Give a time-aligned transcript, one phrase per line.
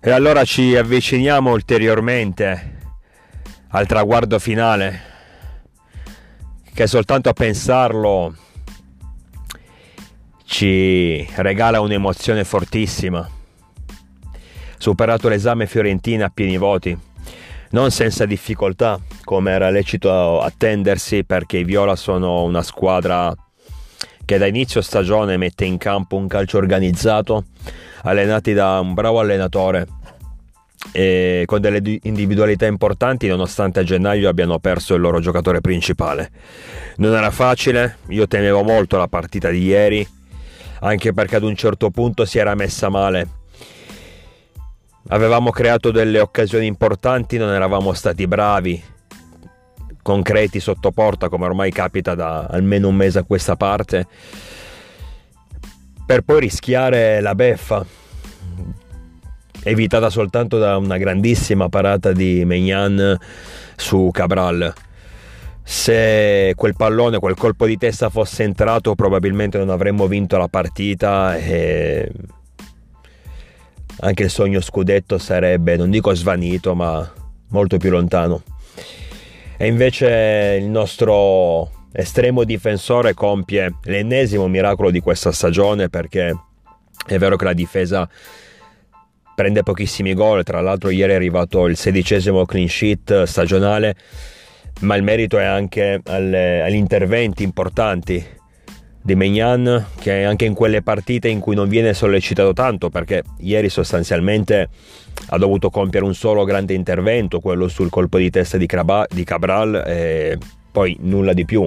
[0.00, 2.76] E allora ci avviciniamo ulteriormente
[3.70, 5.00] al traguardo finale,
[6.72, 8.34] che soltanto a pensarlo
[10.44, 13.28] ci regala un'emozione fortissima.
[14.78, 16.96] Superato l'esame Fiorentina a pieni voti,
[17.70, 23.34] non senza difficoltà, come era lecito attendersi, perché i Viola sono una squadra
[24.24, 27.44] che da inizio stagione mette in campo un calcio organizzato,
[28.02, 29.86] allenati da un bravo allenatore
[30.92, 36.30] e con delle individualità importanti nonostante a gennaio abbiano perso il loro giocatore principale.
[36.96, 40.06] Non era facile, io temevo molto la partita di ieri,
[40.80, 43.36] anche perché ad un certo punto si era messa male.
[45.08, 48.82] Avevamo creato delle occasioni importanti, non eravamo stati bravi,
[50.02, 54.06] concreti sotto porta come ormai capita da almeno un mese a questa parte,
[56.06, 57.84] per poi rischiare la beffa
[59.68, 63.18] evitata soltanto da una grandissima parata di Megnan
[63.76, 64.72] su Cabral.
[65.62, 71.36] Se quel pallone, quel colpo di testa fosse entrato, probabilmente non avremmo vinto la partita
[71.36, 72.10] e
[74.00, 77.06] anche il sogno scudetto sarebbe, non dico svanito, ma
[77.48, 78.42] molto più lontano.
[79.58, 86.34] E invece il nostro estremo difensore compie l'ennesimo miracolo di questa stagione perché
[87.06, 88.08] è vero che la difesa
[89.38, 93.94] prende pochissimi gol, tra l'altro ieri è arrivato il sedicesimo clean sheet stagionale,
[94.80, 98.26] ma il merito è anche alle, agli interventi importanti
[99.00, 103.68] di Megnan che anche in quelle partite in cui non viene sollecitato tanto perché ieri
[103.68, 104.70] sostanzialmente
[105.28, 110.36] ha dovuto compiere un solo grande intervento, quello sul colpo di testa di Cabral e
[110.72, 111.64] poi nulla di più.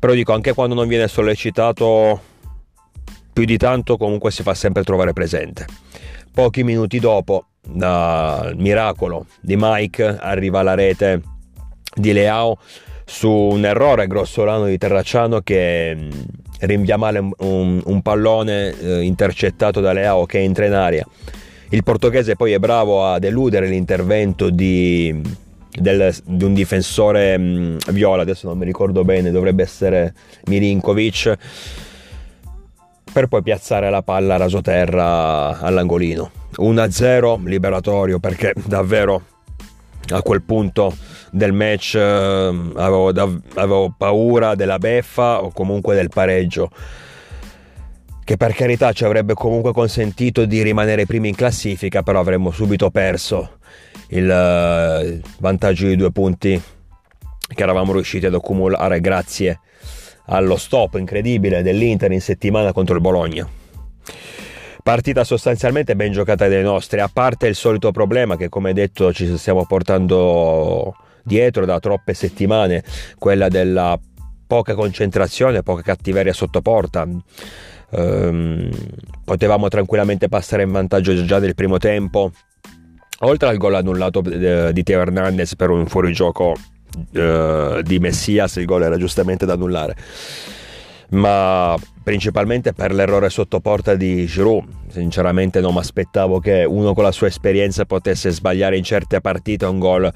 [0.00, 2.20] Però dico anche quando non viene sollecitato
[3.32, 5.66] più di tanto comunque si fa sempre trovare presente.
[6.32, 11.20] Pochi minuti dopo, dal miracolo di Mike, arriva la rete
[11.94, 12.58] di Leao
[13.04, 16.10] su un errore grossolano di Terracciano che mm,
[16.60, 21.06] rinvia male un, un pallone eh, intercettato da Leao che entra in aria.
[21.70, 25.20] Il portoghese poi è bravo ad eludere l'intervento di,
[25.70, 30.14] del, di un difensore mh, mm, viola, adesso non mi ricordo bene, dovrebbe essere
[30.46, 31.36] Milinkovic
[33.12, 36.30] per poi piazzare la palla rasoterra all'angolino.
[36.56, 39.22] 1-0 liberatorio perché davvero
[40.10, 40.94] a quel punto
[41.30, 43.08] del match eh, avevo,
[43.54, 46.70] avevo paura della beffa o comunque del pareggio
[48.24, 52.90] che per carità ci avrebbe comunque consentito di rimanere primi in classifica però avremmo subito
[52.90, 53.58] perso
[54.08, 56.60] il eh, vantaggio di due punti
[57.54, 59.60] che eravamo riusciti ad accumulare grazie
[60.26, 63.48] allo stop incredibile dell'Inter in settimana contro il Bologna.
[64.82, 69.36] Partita sostanzialmente ben giocata dai nostri, a parte il solito problema che come detto ci
[69.36, 72.82] stiamo portando dietro da troppe settimane,
[73.16, 73.98] quella della
[74.44, 77.06] poca concentrazione, poca cattiveria sotto porta.
[77.90, 78.70] Ehm,
[79.24, 82.32] potevamo tranquillamente passare in vantaggio già nel primo tempo.
[83.20, 86.56] Oltre al gol annullato eh, di Teo Hernandez per un fuorigioco
[87.12, 89.96] uh, di Messias il gol era giustamente da annullare.
[91.10, 94.64] Ma principalmente per l'errore sotto porta di Giroud.
[94.88, 99.66] Sinceramente non mi aspettavo che uno con la sua esperienza potesse sbagliare in certe partite
[99.66, 100.12] un gol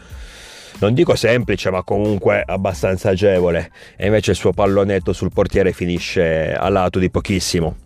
[0.79, 3.71] non dico semplice ma comunque abbastanza agevole.
[3.97, 7.77] E invece il suo pallonetto sul portiere finisce a lato di pochissimo.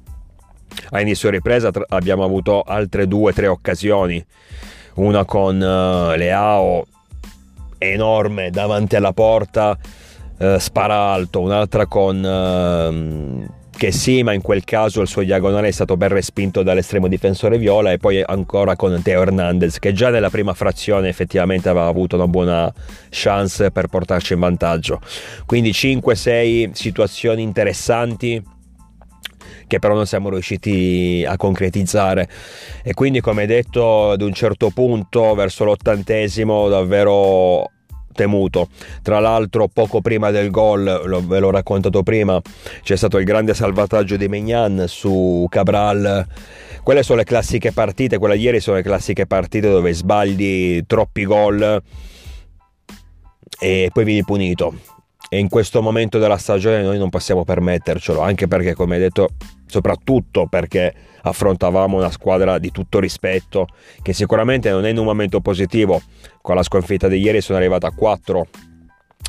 [0.90, 4.24] A inizio ripresa abbiamo avuto altre due o tre occasioni.
[4.94, 6.86] Una con uh, Leao
[7.80, 9.76] enorme davanti alla porta,
[10.38, 12.24] eh, spara alto, un'altra con...
[12.24, 17.08] Eh, che sì, ma in quel caso il suo diagonale è stato ben respinto dall'estremo
[17.08, 21.86] difensore viola e poi ancora con Teo Hernandez che già nella prima frazione effettivamente aveva
[21.86, 22.70] avuto una buona
[23.08, 25.00] chance per portarci in vantaggio.
[25.46, 28.58] Quindi 5-6 situazioni interessanti
[29.70, 32.28] che però non siamo riusciti a concretizzare
[32.82, 37.70] e quindi come detto ad un certo punto verso l'ottantesimo davvero
[38.12, 38.66] temuto.
[39.00, 42.40] Tra l'altro, poco prima del gol, lo, ve l'ho raccontato prima,
[42.82, 46.26] c'è stato il grande salvataggio di Megnan su Cabral.
[46.82, 51.24] Quelle sono le classiche partite, quella di ieri sono le classiche partite dove sbagli troppi
[51.24, 51.80] gol
[53.60, 54.74] e poi vieni punito
[55.32, 59.28] e in questo momento della stagione noi non possiamo permettercelo, anche perché come detto,
[59.70, 63.68] soprattutto perché affrontavamo una squadra di tutto rispetto,
[64.02, 66.02] che sicuramente non è in un momento positivo,
[66.42, 68.46] con la sconfitta di ieri sono arrivata a 4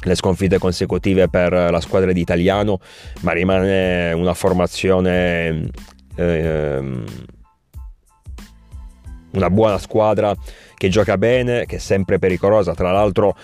[0.04, 2.80] le sconfitte consecutive per la squadra di Italiano,
[3.22, 5.70] ma rimane una formazione
[6.16, 7.04] eh,
[9.34, 10.36] una buona squadra
[10.76, 13.36] che gioca bene, che è sempre pericolosa, tra l'altro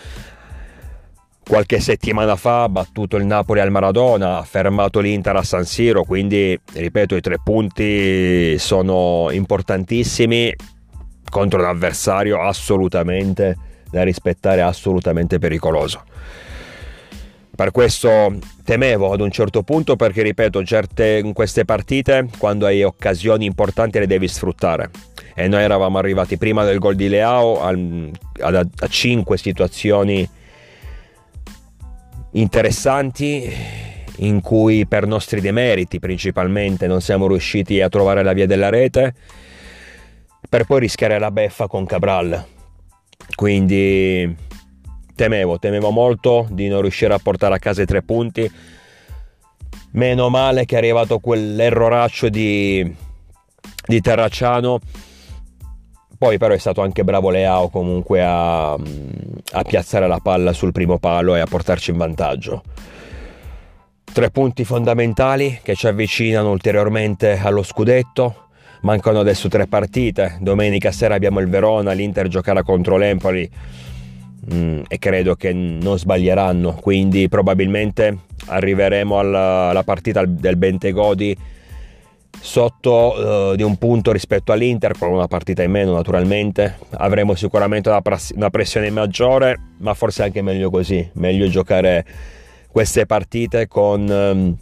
[1.48, 6.04] qualche settimana fa ha battuto il Napoli al Maradona, ha fermato l'Inter a San Siro,
[6.04, 10.54] quindi ripeto i tre punti sono importantissimi
[11.30, 13.58] contro un avversario assolutamente
[13.90, 16.04] da rispettare, assolutamente pericoloso.
[17.56, 22.84] Per questo temevo ad un certo punto perché, ripeto, certe, in queste partite, quando hai
[22.84, 24.92] occasioni importanti le devi sfruttare.
[25.34, 27.74] E noi eravamo arrivati prima del gol di Leao a,
[28.42, 30.30] a, a 5 situazioni
[32.40, 33.52] interessanti
[34.18, 39.14] in cui per nostri demeriti principalmente non siamo riusciti a trovare la via della rete
[40.50, 42.46] per poi rischiare la beffa con Cabral.
[43.36, 44.36] Quindi
[45.14, 48.50] temevo, temevo molto di non riuscire a portare a casa i tre punti.
[49.92, 52.96] Meno male che è arrivato quell'erroraccio di,
[53.86, 54.80] di Terracciano.
[56.18, 60.98] Poi però è stato anche bravo Leao comunque a, a piazzare la palla sul primo
[60.98, 62.64] palo e a portarci in vantaggio.
[64.04, 68.48] Tre punti fondamentali che ci avvicinano ulteriormente allo scudetto.
[68.82, 70.38] Mancano adesso tre partite.
[70.42, 73.48] Domenica sera abbiamo il Verona, l'Inter giocherà contro l'Empoli
[74.52, 78.18] mm, e credo che non sbaglieranno, quindi probabilmente
[78.48, 81.38] arriveremo alla, alla partita del Bentegodi
[82.40, 87.90] sotto uh, di un punto rispetto all'Inter con una partita in meno naturalmente avremo sicuramente
[87.90, 92.06] una, pras- una, pressione maggiore ma forse anche meglio così meglio giocare
[92.70, 94.56] queste partite con um,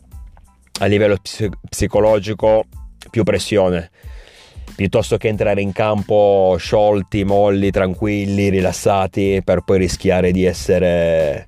[0.79, 2.65] a livello ps- psicologico
[3.09, 3.91] più pressione
[4.75, 11.47] piuttosto che entrare in campo sciolti, molli, tranquilli, rilassati per poi rischiare di essere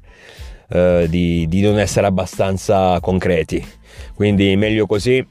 [0.69, 3.65] eh, di, di non essere abbastanza concreti.
[4.13, 5.25] Quindi meglio così.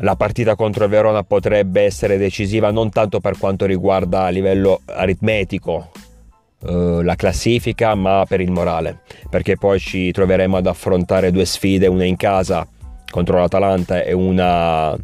[0.00, 4.80] La partita contro il Verona potrebbe essere decisiva non tanto per quanto riguarda a livello
[4.84, 5.90] aritmetico
[6.66, 9.00] eh, la classifica, ma per il morale,
[9.30, 12.66] perché poi ci troveremo ad affrontare due sfide, una in casa
[13.10, 14.96] contro l'Atalanta e una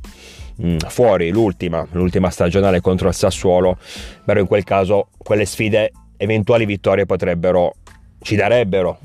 [0.62, 3.78] Mm, fuori l'ultima, l'ultima stagionale contro il Sassuolo,
[4.24, 7.74] però in quel caso quelle sfide, eventuali vittorie potrebbero,
[8.20, 8.98] ci darebbero,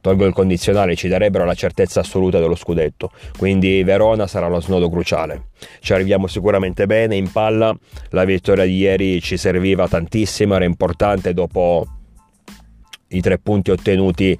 [0.00, 3.10] tolgo il condizionale, ci darebbero la certezza assoluta dello scudetto.
[3.36, 5.48] Quindi Verona sarà lo snodo cruciale.
[5.80, 7.76] Ci arriviamo sicuramente bene in palla,
[8.10, 11.86] la vittoria di ieri ci serviva tantissimo, era importante dopo
[13.08, 14.38] i tre punti ottenuti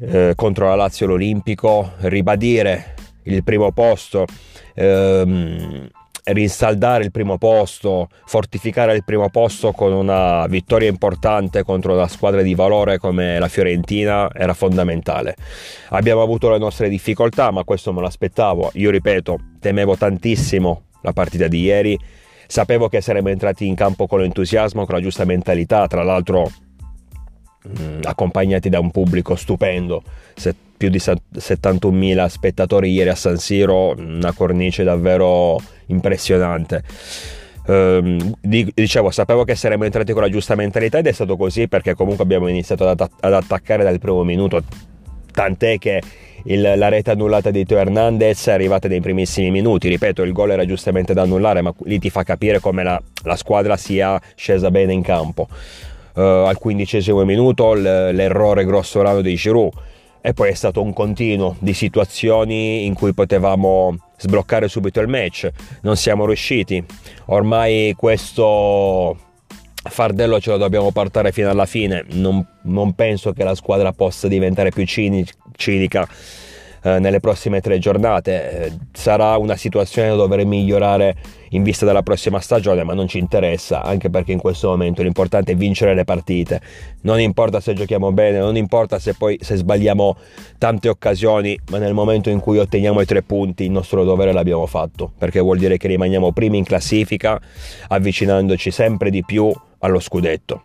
[0.00, 2.94] eh, contro la Lazio l'Olimpico, ribadire
[3.24, 4.26] il primo posto
[4.74, 5.88] ehm,
[6.32, 12.42] rinsaldare il primo posto, fortificare il primo posto con una vittoria importante contro una squadra
[12.42, 15.36] di valore come la Fiorentina era fondamentale.
[15.90, 18.70] Abbiamo avuto le nostre difficoltà, ma questo me lo aspettavo.
[18.74, 21.98] Io ripeto, temevo tantissimo la partita di ieri.
[22.48, 26.50] Sapevo che saremmo entrati in campo con l'entusiasmo, con la giusta mentalità, tra l'altro
[27.66, 30.02] mh, mm, accompagnati da un pubblico stupendo.
[30.34, 36.82] Se più di 71.000 spettatori ieri a San Siro, una cornice davvero impressionante.
[37.66, 41.94] Um, dicevo, sapevo che saremmo entrati con la giusta mentalità ed è stato così perché
[41.94, 44.62] comunque abbiamo iniziato ad, ad attaccare dal primo minuto,
[45.32, 46.00] tant'è che
[46.44, 49.88] il, la rete annullata di Teo Hernandez è arrivata nei primissimi minuti.
[49.88, 53.36] Ripeto, il gol era giustamente da annullare, ma lì ti fa capire come la, la
[53.36, 55.48] squadra sia scesa bene in campo.
[56.16, 59.72] Uh, al quindicesimo minuto l'errore grossolano di Giroud.
[60.22, 65.50] E poi è stato un continuo di situazioni in cui potevamo sbloccare subito il match,
[65.82, 66.82] non siamo riusciti.
[67.26, 69.16] Ormai questo
[69.88, 74.26] fardello ce lo dobbiamo portare fino alla fine, non, non penso che la squadra possa
[74.26, 76.08] diventare più cinica
[76.86, 78.50] eh, nelle prossime tre giornate.
[78.50, 81.16] Eh, sarà una situazione da dover migliorare
[81.50, 85.52] in vista della prossima stagione, ma non ci interessa, anche perché in questo momento l'importante
[85.52, 86.60] è vincere le partite.
[87.02, 90.16] Non importa se giochiamo bene, non importa se poi se sbagliamo
[90.58, 94.66] tante occasioni, ma nel momento in cui otteniamo i tre punti il nostro dovere l'abbiamo
[94.66, 97.40] fatto, perché vuol dire che rimaniamo primi in classifica,
[97.88, 100.62] avvicinandoci sempre di più allo scudetto.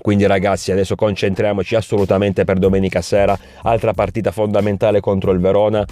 [0.00, 5.84] Quindi ragazzi adesso concentriamoci assolutamente per domenica sera, altra partita fondamentale contro il Verona,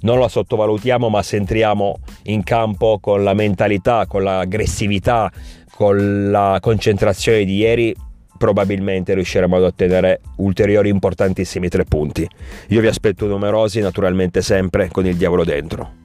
[0.00, 5.30] non la sottovalutiamo ma se entriamo in campo con la mentalità, con l'aggressività,
[5.74, 7.94] con la concentrazione di ieri
[8.40, 12.26] probabilmente riusciremo ad ottenere ulteriori importantissimi tre punti.
[12.68, 15.99] Io vi aspetto numerosi, naturalmente sempre con il diavolo dentro.